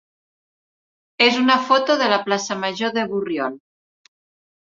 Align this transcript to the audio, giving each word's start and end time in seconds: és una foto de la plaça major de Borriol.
és 1.25 1.37
una 1.41 1.57
foto 1.67 1.97
de 2.03 2.07
la 2.13 2.19
plaça 2.29 2.57
major 2.63 2.95
de 2.97 3.05
Borriol. 3.13 3.59